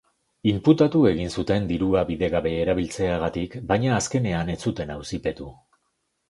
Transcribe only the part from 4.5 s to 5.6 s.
ez zuten auzipetu.